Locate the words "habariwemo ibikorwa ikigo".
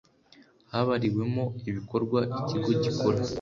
0.71-2.71